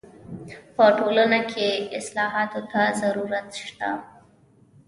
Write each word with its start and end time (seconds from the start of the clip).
په 0.75 0.85
ټولنه 0.97 1.39
کي 1.51 1.67
اصلاحاتو 1.99 2.59
ته 2.71 2.81
ضرورت 3.01 3.45
سته. 3.61 3.89